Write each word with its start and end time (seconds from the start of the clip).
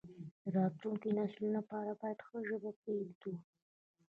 د 0.43 0.45
راتلونکو 0.57 1.07
نسلونو 1.17 1.53
لپاره 1.57 1.91
باید 2.01 2.19
ښه 2.27 2.37
ژبه 2.47 2.71
پریږدو. 2.81 3.33